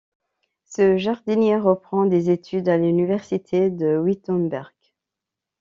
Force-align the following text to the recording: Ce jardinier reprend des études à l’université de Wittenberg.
Ce 0.65 0.97
jardinier 0.97 1.57
reprend 1.57 2.07
des 2.07 2.31
études 2.31 2.69
à 2.69 2.77
l’université 2.77 3.69
de 3.69 3.97
Wittenberg. 3.97 4.73